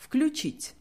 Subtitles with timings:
[0.00, 0.74] Включить.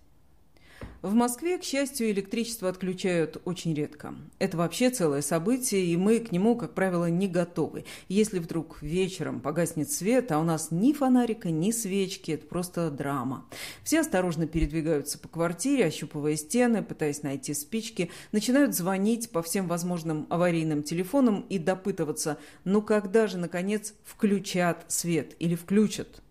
[1.02, 4.16] В Москве, к счастью, электричество отключают очень редко.
[4.38, 7.86] Это вообще целое событие, и мы к нему, как правило, не готовы.
[8.08, 13.46] Если вдруг вечером погаснет свет, а у нас ни фонарика, ни свечки, это просто драма.
[13.84, 20.28] Все осторожно передвигаются по квартире, ощупывая стены, пытаясь найти спички, начинают звонить по всем возможным
[20.30, 26.22] аварийным телефонам и допытываться, ну когда же, наконец, включат свет или включат.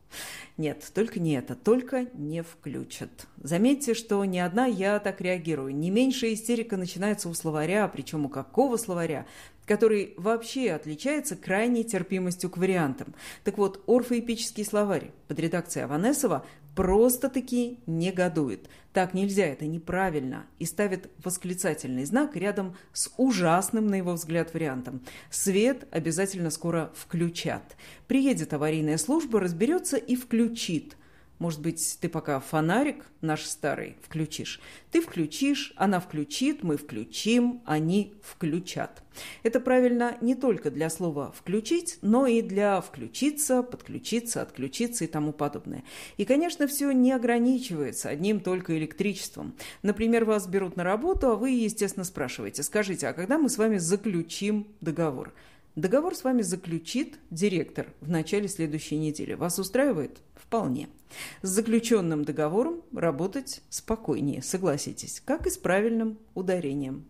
[0.56, 3.26] Нет, только не это, только не включат.
[3.36, 5.74] Заметьте, что не одна я так реагирую.
[5.74, 9.26] Не меньшая истерика начинается у словаря, причем у какого словаря?
[9.68, 13.14] который вообще отличается крайней терпимостью к вариантам.
[13.44, 16.46] Так вот, орфоэпический словарь под редакцией Аванесова
[16.78, 18.68] просто-таки негодует.
[18.92, 20.46] Так нельзя, это неправильно.
[20.60, 25.00] И ставит восклицательный знак рядом с ужасным, на его взгляд, вариантом.
[25.28, 27.76] Свет обязательно скоро включат.
[28.06, 30.96] Приедет аварийная служба, разберется и включит–
[31.38, 34.60] может быть, ты пока фонарик наш старый включишь.
[34.90, 39.02] Ты включишь, она включит, мы включим, они включат.
[39.42, 45.32] Это правильно не только для слова «включить», но и для «включиться», «подключиться», «отключиться» и тому
[45.32, 45.84] подобное.
[46.16, 49.54] И, конечно, все не ограничивается одним только электричеством.
[49.82, 53.78] Например, вас берут на работу, а вы, естественно, спрашиваете, скажите, а когда мы с вами
[53.78, 55.32] заключим договор?
[55.78, 59.34] Договор с вами заключит директор в начале следующей недели.
[59.34, 60.18] Вас устраивает?
[60.34, 60.88] Вполне.
[61.42, 67.04] С заключенным договором работать спокойнее, согласитесь, как и с правильным ударением.